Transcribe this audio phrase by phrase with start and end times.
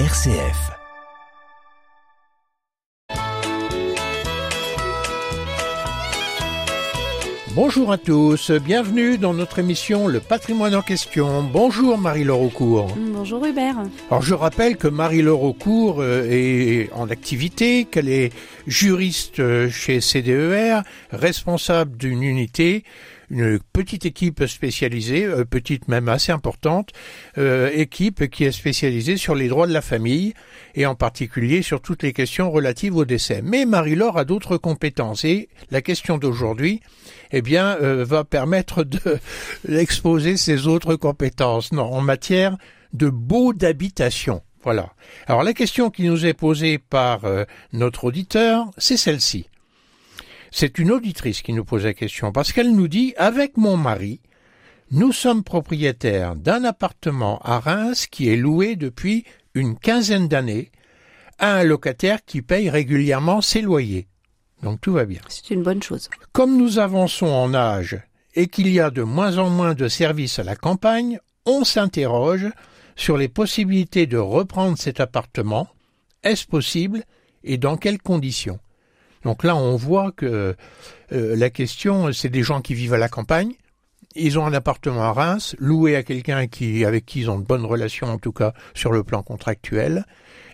[0.00, 0.72] RCF.
[7.54, 11.44] Bonjour à tous, bienvenue dans notre émission Le patrimoine en question.
[11.44, 12.88] Bonjour Marie-Laure Aucourt.
[12.96, 13.76] Bonjour Hubert.
[14.10, 18.32] Alors je rappelle que Marie-Laure Aucourt euh, est en activité, qu'elle est
[18.66, 20.80] juriste euh, chez CDER,
[21.12, 22.82] responsable d'une unité
[23.34, 26.90] une petite équipe spécialisée, euh, petite même assez importante,
[27.36, 30.34] euh, équipe qui est spécialisée sur les droits de la famille
[30.76, 33.40] et en particulier sur toutes les questions relatives au décès.
[33.42, 36.80] Mais Marie-Laure a d'autres compétences et la question d'aujourd'hui,
[37.32, 39.00] eh bien, euh, va permettre de
[39.68, 42.56] l'exposer ses autres compétences non, en matière
[42.92, 44.42] de beau d'habitation.
[44.62, 44.92] Voilà.
[45.26, 47.22] Alors la question qui nous est posée par
[47.74, 49.46] notre auditeur, c'est celle-ci.
[50.56, 54.20] C'est une auditrice qui nous pose la question parce qu'elle nous dit Avec mon mari,
[54.92, 60.70] nous sommes propriétaires d'un appartement à Reims qui est loué depuis une quinzaine d'années
[61.40, 64.06] à un locataire qui paye régulièrement ses loyers.
[64.62, 65.22] Donc tout va bien.
[65.26, 66.08] C'est une bonne chose.
[66.30, 68.00] Comme nous avançons en âge
[68.36, 72.46] et qu'il y a de moins en moins de services à la campagne, on s'interroge
[72.94, 75.66] sur les possibilités de reprendre cet appartement.
[76.22, 77.02] Est-ce possible
[77.42, 78.60] et dans quelles conditions?
[79.24, 80.54] Donc là, on voit que
[81.12, 83.54] euh, la question, c'est des gens qui vivent à la campagne.
[84.16, 87.44] Ils ont un appartement à Reims, loué à quelqu'un qui, avec qui ils ont de
[87.44, 90.04] bonnes relations, en tout cas sur le plan contractuel,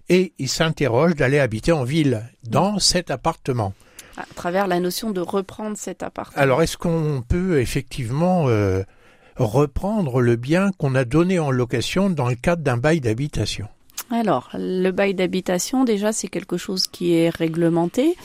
[0.09, 3.75] et ils s'interrogent d'aller habiter en ville, dans cet appartement.
[4.17, 6.43] À travers la notion de reprendre cet appartement.
[6.43, 8.83] Alors, est-ce qu'on peut effectivement euh,
[9.37, 13.69] reprendre le bien qu'on a donné en location dans le cadre d'un bail d'habitation?
[14.11, 18.17] Alors, le bail d'habitation, déjà, c'est quelque chose qui est réglementé.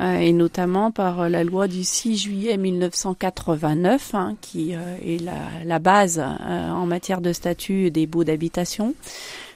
[0.00, 5.22] Euh, et notamment par la loi du 6 juillet 1989, hein, qui euh, est
[5.64, 8.94] la, base euh, en matière de statut des baux d'habitation.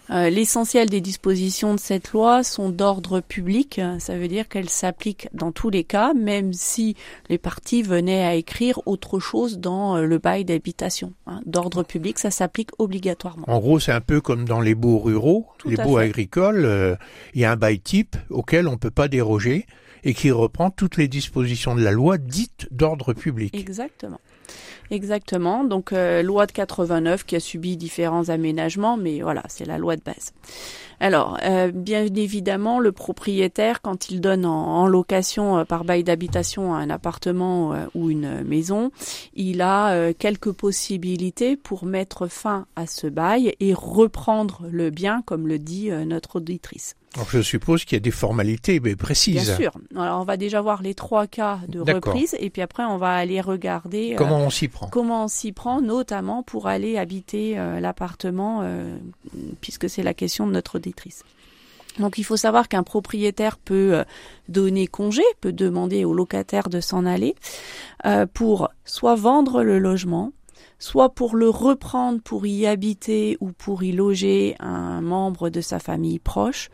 [0.08, 5.50] L'essentiel des dispositions de cette loi sont d'ordre public, ça veut dire qu'elles s'appliquent dans
[5.50, 6.94] tous les cas, même si
[7.28, 11.12] les parties venaient à écrire autre chose dans le bail d'habitation.
[11.26, 11.40] Hein.
[11.44, 13.46] D'ordre public, ça s'applique obligatoirement.
[13.48, 16.96] En gros, c'est un peu comme dans les baux ruraux, les baux agricoles,
[17.34, 19.66] il y a un bail type auquel on ne peut pas déroger
[20.06, 23.54] et qui reprend toutes les dispositions de la loi dite d'ordre public.
[23.56, 24.20] Exactement.
[24.92, 25.64] Exactement.
[25.64, 29.96] Donc euh, loi de 89 qui a subi différents aménagements, mais voilà, c'est la loi
[29.96, 30.32] de base.
[31.00, 36.72] Alors, euh, bien évidemment, le propriétaire, quand il donne en, location euh, par bail d'habitation
[36.72, 38.92] un appartement ou une maison,
[39.34, 45.48] il a quelques possibilités pour mettre fin à ce bail et reprendre le bien, comme
[45.48, 46.94] le dit notre auditrice.
[47.16, 49.44] Alors je suppose qu'il y a des formalités mais précises.
[49.44, 49.72] Bien sûr.
[49.96, 53.14] Alors on va déjà voir les trois cas de reprise et puis après on va
[53.14, 54.88] aller regarder euh, comment on s'y prend?
[54.88, 58.96] Comment on s'y prend, notamment pour aller habiter euh, l'appartement, euh,
[59.60, 61.24] puisque c'est la question de notre auditrice.
[61.98, 64.04] Donc il faut savoir qu'un propriétaire peut
[64.50, 67.34] donner congé, peut demander au locataire de s'en aller
[68.34, 70.32] pour soit vendre le logement,
[70.78, 75.78] soit pour le reprendre pour y habiter ou pour y loger un membre de sa
[75.78, 76.68] famille proche,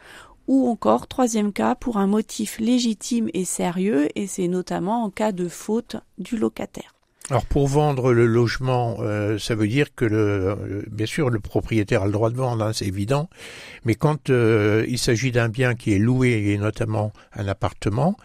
[0.53, 5.33] ou encore, troisième cas, pour un motif légitime et sérieux, et c'est notamment en cas
[5.33, 6.95] de faute du locataire.
[7.31, 12.03] Alors pour vendre le logement, euh, ça veut dire que le, bien sûr le propriétaire
[12.03, 13.31] a le droit de vendre, hein, c'est évident,
[13.87, 18.19] mais quand euh, il s'agit d'un bien qui est loué et notamment un appartement,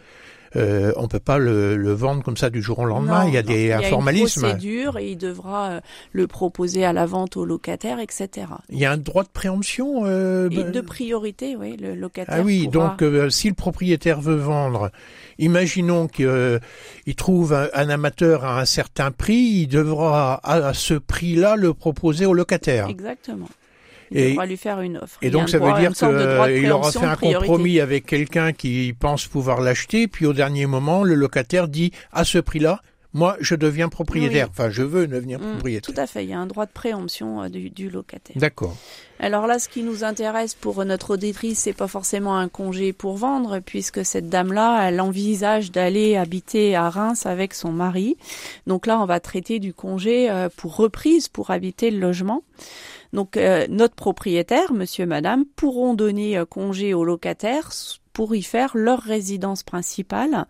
[0.57, 3.25] euh, on peut pas le, vendre comme ça du jour au lendemain.
[3.28, 4.41] il y a des un formalismes.
[4.41, 5.79] Il y a une procédure et il devra euh,
[6.12, 8.47] le proposer à la vente au locataire, etc.
[8.69, 10.01] Il y a un droit de préemption.
[10.06, 12.35] Euh, et de priorité, oui, le locataire.
[12.40, 14.91] Ah oui, donc euh, si le propriétaire veut vendre,
[15.38, 16.59] imaginons qu'il
[17.16, 22.34] trouve un, amateur à un certain prix, il devra à ce prix-là le proposer au
[22.34, 22.88] locataire.
[22.88, 23.50] Exactement.
[24.12, 25.18] Il devra lui faire une offre.
[25.22, 29.62] Et donc ça veut dire qu'il aura fait un compromis avec quelqu'un qui pense pouvoir
[29.62, 32.81] l'acheter, puis au dernier moment, le locataire dit à ce prix-là,
[33.18, 34.50] moi, je deviens propriétaire.
[34.51, 35.94] Enfin, je veux devenir mm, propriétaire.
[35.94, 36.23] Tout à fait.
[36.23, 38.35] Il y a un droit de préemption euh, du, locataire.
[38.38, 38.75] D'accord.
[39.19, 43.18] Alors là, ce qui nous intéresse pour notre auditrice, c'est pas forcément un congé pour
[43.18, 48.18] vendre, puisque cette dame-là, elle envisage d'aller habiter à Reims avec son mari.
[48.68, 52.44] Donc là, on va traiter du congé euh, pour reprise, pour habiter le logement.
[53.13, 57.71] Donc euh, notre propriétaire, monsieur, madame, pourront donner congé aux locataires
[58.18, 60.48] pour y faire leur résidence principale.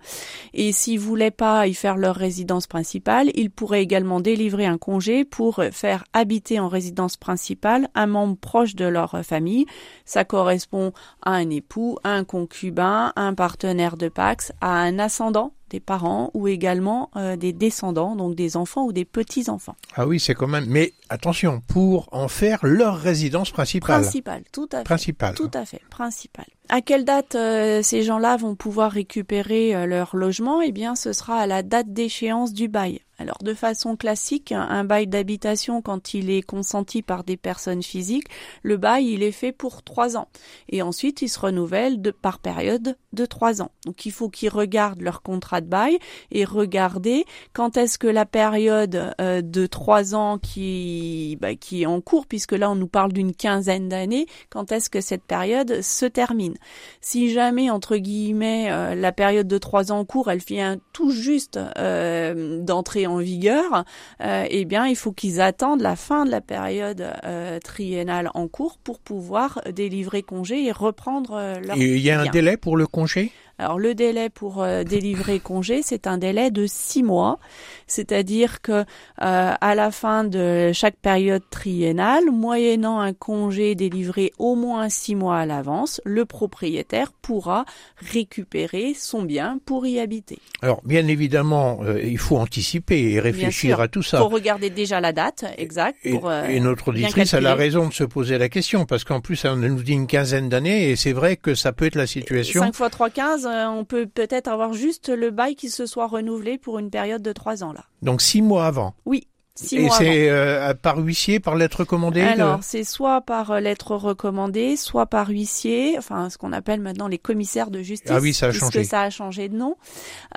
[0.53, 5.25] Et s'ils voulaient pas y faire leur résidence principale, ils pourraient également délivrer un congé
[5.25, 9.65] pour faire habiter en résidence principale un membre proche de leur famille.
[10.05, 15.79] Ça correspond à un époux, un concubin, un partenaire de Pax, à un ascendant des
[15.79, 19.75] parents ou également euh, des descendants, donc des enfants ou des petits-enfants.
[19.95, 20.65] Ah oui, c'est quand même.
[20.67, 24.01] Mais attention, pour en faire leur résidence principale.
[24.01, 24.83] Principale, tout à fait.
[24.83, 25.35] Principale.
[25.35, 26.47] Tout à fait, principale.
[26.69, 30.61] À quelle date euh, ces gens-là vont pouvoir récupérer euh, leur logement?
[30.61, 33.01] Eh bien, ce sera à la date d'échéance du bail.
[33.19, 38.27] Alors de façon classique, un bail d'habitation, quand il est consenti par des personnes physiques,
[38.61, 40.27] le bail il est fait pour trois ans.
[40.69, 43.71] Et ensuite il se renouvelle de, par période de trois ans.
[43.85, 45.97] Donc il faut qu'ils regardent leur contrat de bail
[46.31, 51.87] et regarder quand est-ce que la période euh, de trois ans qui, bah, qui est
[51.87, 55.81] en cours, puisque là on nous parle d'une quinzaine d'années, quand est-ce que cette période
[55.81, 56.55] se termine.
[57.01, 61.09] Si jamais, entre guillemets, euh, la période de trois ans en cours, elle vient tout
[61.09, 63.83] juste euh, d'entrer en vigueur,
[64.21, 68.47] euh, eh bien, il faut qu'ils attendent la fin de la période euh, triennale en
[68.47, 71.77] cours pour pouvoir délivrer congé et reprendre euh, leur.
[71.77, 73.31] Il y a un délai pour le congé?
[73.59, 77.39] Alors le délai pour euh, délivrer congé, c'est un délai de six mois,
[77.87, 78.83] c'est-à-dire que euh,
[79.17, 85.39] à la fin de chaque période triennale, moyennant un congé délivré au moins six mois
[85.39, 87.65] à l'avance, le propriétaire pourra
[87.97, 90.37] récupérer son bien pour y habiter.
[90.61, 94.19] Alors bien évidemment, euh, il faut anticiper et réfléchir à tout ça.
[94.19, 95.97] Pour regarder déjà la date exacte.
[96.03, 99.19] Et, pour, et notre auditrice a la raison de se poser la question parce qu'en
[99.19, 102.05] plus on nous dit une quinzaine d'années et c'est vrai que ça peut être la
[102.05, 102.61] situation.
[102.61, 106.57] 5 fois 3, 15 on peut peut-être avoir juste le bail qui se soit renouvelé
[106.57, 107.85] pour une période de trois ans là.
[108.01, 108.93] Donc six mois avant.
[109.05, 109.27] Oui.
[109.71, 114.75] Et c'est euh, par huissier, par lettre recommandée Alors, c'est soit par euh, lettre recommandée,
[114.75, 118.11] soit par huissier, enfin ce qu'on appelle maintenant les commissaires de justice.
[118.13, 118.83] Ah oui, ça a changé.
[118.83, 119.75] ça a changé de nom.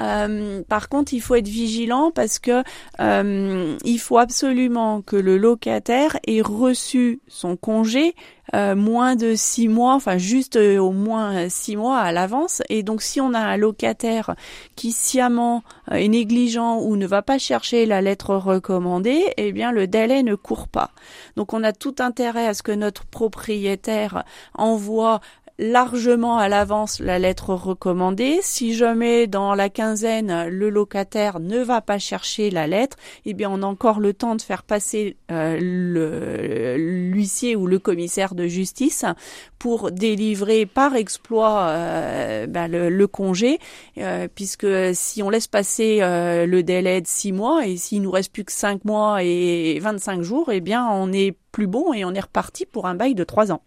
[0.00, 2.62] Euh, par contre, il faut être vigilant parce que
[3.00, 8.14] euh, il faut absolument que le locataire ait reçu son congé
[8.54, 12.62] euh, moins de six mois, enfin juste euh, au moins six mois à l'avance.
[12.68, 14.34] Et donc si on a un locataire
[14.76, 19.72] qui sciemment euh, est négligent ou ne va pas chercher la lettre recommandée, eh bien
[19.72, 20.90] le délai ne court pas.
[21.36, 24.24] Donc on a tout intérêt à ce que notre propriétaire
[24.54, 25.20] envoie
[25.60, 28.38] largement à l'avance la lettre recommandée.
[28.40, 32.96] Si jamais dans la quinzaine le locataire ne va pas chercher la lettre,
[33.26, 35.58] eh bien on a encore le temps de faire passer euh,
[36.76, 39.04] l'huissier ou le commissaire de justice
[39.58, 43.58] pour délivrer par exploit euh, le, le, congé,
[43.98, 48.10] euh, puisque si on laisse passer euh, le délai de six mois et s'il nous
[48.10, 52.06] reste plus que cinq mois et 25 jours, eh bien on est plus bon et
[52.06, 53.62] on est reparti pour un bail de trois ans.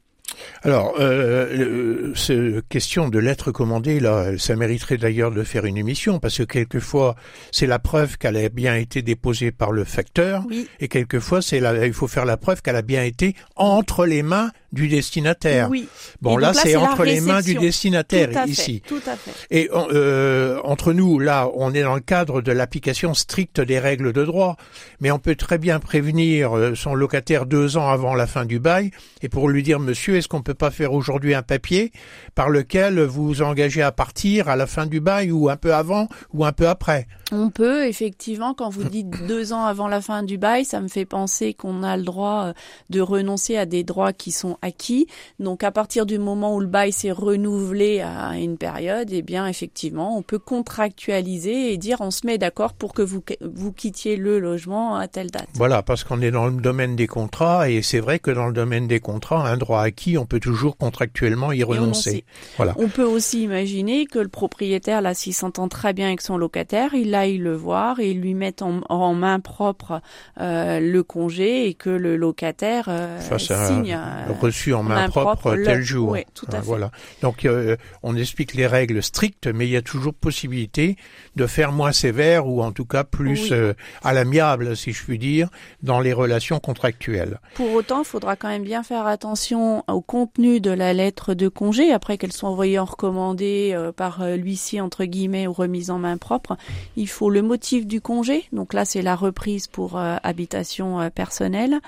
[0.63, 6.19] Alors, euh, cette question de lettre commandée, là, ça mériterait d'ailleurs de faire une émission,
[6.19, 7.15] parce que quelquefois,
[7.51, 10.67] c'est la preuve qu'elle a bien été déposée par le facteur, oui.
[10.79, 14.23] et quelquefois, c'est la, il faut faire la preuve qu'elle a bien été entre les
[14.23, 15.69] mains du destinataire.
[15.69, 15.87] Oui.
[16.21, 18.81] Bon, là, c'est entre les mains du destinataire tout ici.
[18.83, 19.31] Fait, tout à fait.
[19.51, 24.11] Et euh, entre nous, là, on est dans le cadre de l'application stricte des règles
[24.13, 24.57] de droit,
[24.99, 28.59] mais on peut très bien prévenir euh, son locataire deux ans avant la fin du
[28.59, 28.89] bail,
[29.21, 31.91] et pour lui dire, monsieur, est-ce qu'on peut pas faire aujourd'hui un papier
[32.33, 35.73] par lequel vous vous engagez à partir à la fin du bail ou un peu
[35.73, 37.07] avant ou un peu après?
[37.31, 40.87] On peut, effectivement, quand vous dites deux ans avant la fin du bail, ça me
[40.87, 42.53] fait penser qu'on a le droit euh,
[42.89, 45.07] de renoncer à des droits qui sont acquis.
[45.39, 49.47] Donc à partir du moment où le bail s'est renouvelé à une période, eh bien
[49.47, 54.15] effectivement, on peut contractualiser et dire on se met d'accord pour que vous vous quittiez
[54.15, 55.47] le logement à telle date.
[55.53, 58.53] Voilà, parce qu'on est dans le domaine des contrats et c'est vrai que dans le
[58.53, 62.25] domaine des contrats, un droit acquis, on peut toujours contractuellement y renoncer.
[62.57, 62.73] Voilà.
[62.77, 66.93] On peut aussi imaginer que le propriétaire, là, s'il s'entend très bien avec son locataire,
[66.93, 70.01] il aille le voir et lui mette en, en main propre
[70.39, 75.35] euh, le congé et que le locataire euh, signe un, reçu en main, main propre,
[75.35, 76.09] propre tel jour.
[76.09, 76.65] Oui, tout à fait.
[76.65, 76.91] Voilà.
[77.21, 80.95] Donc euh, on explique les règles strictes, mais il y a toujours possibilité
[81.35, 83.49] de faire moins sévère ou en tout cas plus oui.
[83.51, 85.49] euh, à l'amiable, si je puis dire,
[85.81, 87.39] dans les relations contractuelles.
[87.55, 91.47] Pour autant, il faudra quand même bien faire attention au contenu de la lettre de
[91.47, 95.89] congé, après qu'elle soit envoyée en recommandé euh, par euh, l'huissier entre guillemets ou remise
[95.89, 96.57] en main propre.
[96.95, 101.79] Il faut le motif du congé, donc là c'est la reprise pour euh, habitation personnelle,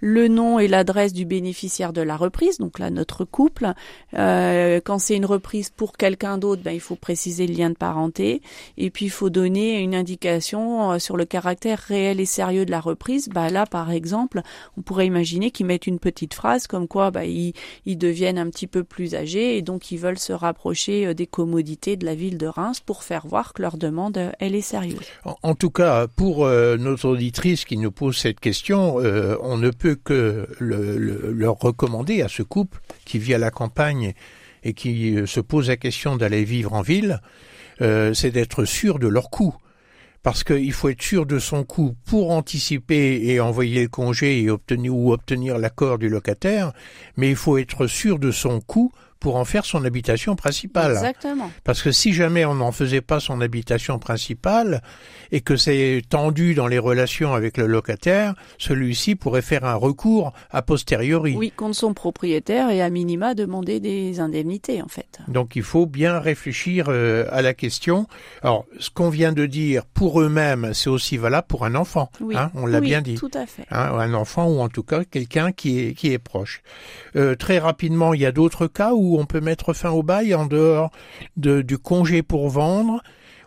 [0.00, 3.72] le nom et l'adresse du bénéficiaire de la reprise, donc là notre couple.
[4.14, 7.74] Euh, quand c'est une reprise pour quelqu'un d'autre, ben, il faut préciser le lien de
[7.74, 8.42] parenté.
[8.78, 12.70] Et puis il faut donner une indication euh, sur le caractère réel et sérieux de
[12.70, 13.28] la reprise.
[13.28, 14.42] Ben, là par exemple,
[14.76, 17.52] on pourrait imaginer qu'ils mettent une petite phrase comme quoi ben, ils,
[17.86, 21.26] ils, deviennent un petit peu plus âgés et donc ils veulent se rapprocher euh, des
[21.26, 25.00] commodités de la ville de Reims pour faire voir que leur demande elle est sérieuse.
[25.42, 29.89] En, tout cas, pour euh, notre auditrice qui nous pose cette question, on ne peut
[29.94, 34.14] que le, le, leur recommander à ce couple qui vit à la campagne
[34.62, 37.20] et qui se pose la question d'aller vivre en ville,
[37.80, 39.54] euh, c'est d'être sûr de leur coût.
[40.22, 44.50] Parce qu'il faut être sûr de son coût pour anticiper et envoyer le congé et
[44.50, 46.72] obtenir ou obtenir l'accord du locataire,
[47.16, 50.92] mais il faut être sûr de son coût pour en faire son habitation principale.
[50.92, 51.50] Exactement.
[51.62, 54.82] Parce que si jamais on n'en faisait pas son habitation principale
[55.30, 60.32] et que c'est tendu dans les relations avec le locataire, celui-ci pourrait faire un recours
[60.50, 61.36] a posteriori.
[61.36, 65.18] Oui, contre son propriétaire et à minima demander des indemnités en fait.
[65.28, 68.06] Donc il faut bien réfléchir euh, à la question.
[68.42, 72.10] Alors ce qu'on vient de dire pour eux-mêmes, c'est aussi valable pour un enfant.
[72.20, 72.36] Oui.
[72.36, 73.16] Hein, on l'a Oui, bien dit.
[73.16, 73.66] Tout à fait.
[73.70, 76.62] Hein, un enfant ou en tout cas quelqu'un qui est qui est proche.
[77.16, 80.34] Euh, très rapidement, il y a d'autres cas où on peut mettre fin au bail
[80.34, 80.90] en dehors
[81.36, 83.02] de, du congé pour vendre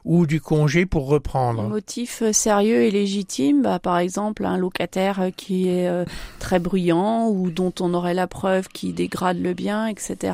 [0.05, 1.63] ou du congé pour reprendre.
[1.63, 6.05] Motif euh, sérieux et légitime, bah, par exemple un locataire euh, qui est euh,
[6.39, 10.33] très bruyant ou dont on aurait la preuve qui dégrade le bien, etc.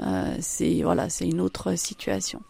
[0.00, 2.42] Euh, c'est voilà, c'est une autre situation.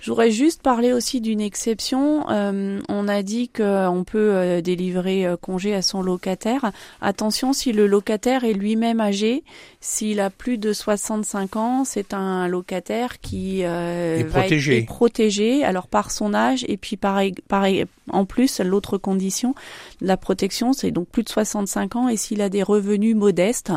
[0.00, 2.30] Je voudrais juste parler aussi d'une exception.
[2.30, 6.70] Euh, on a dit qu'on peut euh, délivrer euh, congé à son locataire.
[7.00, 9.42] Attention, si le locataire est lui-même âgé,
[9.80, 14.78] s'il a plus de 65 ans, c'est un locataire qui euh, Est va être- protégé.
[14.78, 15.64] est protégé.
[15.64, 17.84] Alors par son âge et puis pareil, pareil.
[18.10, 19.54] En plus, l'autre condition
[20.00, 23.72] de la protection, c'est donc plus de 65 ans et s'il a des revenus modestes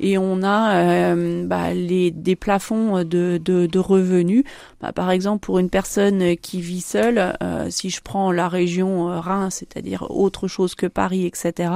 [0.00, 0.74] et on a
[1.14, 4.44] euh, bah, les des plafonds de, de, revenus.
[4.80, 9.10] Bah, par exemple, pour une personne qui vit seule, euh, si je prends la région
[9.10, 11.70] euh, Rhin, c'est-à-dire autre chose que Paris, etc.,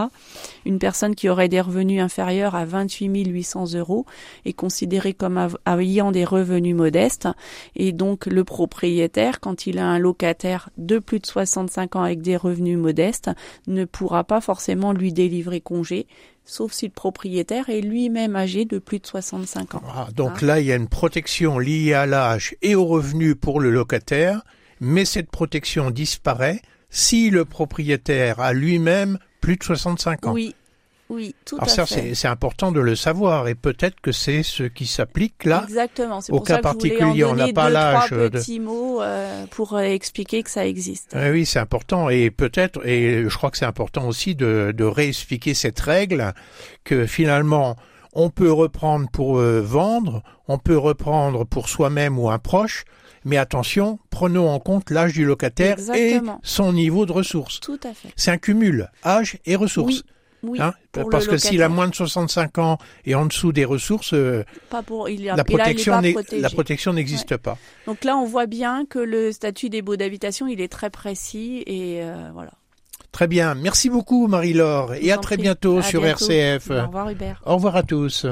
[0.65, 4.07] une personne qui aurait des revenus inférieurs à 28 800 euros
[4.45, 7.29] est considérée comme ayant des revenus modestes
[7.77, 12.23] et donc le propriétaire, quand il a un locataire de plus de 65 ans avec
[12.23, 13.31] des revenus modestes,
[13.67, 16.07] ne pourra pas forcément lui délivrer congé,
[16.45, 19.83] sauf si le propriétaire est lui-même âgé de plus de 65 ans.
[19.87, 23.35] Ah, donc Hein là, il y a une protection liée à l'âge et au revenu
[23.35, 24.43] pour le locataire,
[24.81, 30.33] mais cette protection disparaît si le propriétaire a lui-même plus de 65 ans.
[30.33, 30.55] Oui,
[31.09, 32.15] oui, tout Alors à ça, fait.
[32.15, 35.65] c'est important de le savoir et peut-être que c'est ce qui s'applique là.
[35.69, 36.21] Exactement.
[36.23, 38.07] C'est au pour cas ça que je voulais particulier, en on n'a donner pas l'âge
[38.07, 41.15] trois de- petits mots euh, pour euh, expliquer que ça existe.
[41.15, 44.85] Eh oui, c'est important et peut-être, et je crois que c'est important aussi de, de
[44.85, 46.33] réexpliquer cette règle
[46.85, 47.77] que finalement
[48.15, 52.85] on peut reprendre pour euh, vendre, on peut reprendre pour soi-même ou un proche,
[53.25, 56.35] mais attention, prenons en compte l'âge du locataire Exactement.
[56.35, 57.61] et son niveau de ressources.
[57.61, 58.09] Tout à fait.
[58.17, 59.97] C'est un cumul, âge et ressources.
[59.99, 60.03] Oui.
[60.43, 63.65] Oui, hein, pour parce que s'il a moins de 65 ans et en dessous des
[63.65, 64.15] ressources,
[64.71, 67.59] pas pour il a, la protection pas n'existe pas.
[67.87, 71.63] Donc là, on voit bien que le statut des baux d'habitation, il est très précis
[71.67, 72.53] et euh, voilà.
[73.13, 75.43] Très bien, merci beaucoup Marie-Laure et à très prie.
[75.43, 76.25] bientôt À sur bientôt.
[76.25, 76.71] RCF.
[76.71, 77.43] Au revoir Hubert.
[77.45, 78.27] Au revoir à tous.